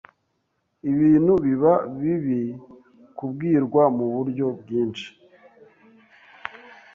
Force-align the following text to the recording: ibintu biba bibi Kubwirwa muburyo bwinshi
ibintu 0.91 1.33
biba 1.45 1.73
bibi 1.99 2.41
Kubwirwa 3.17 3.83
muburyo 3.97 4.47
bwinshi 4.59 5.07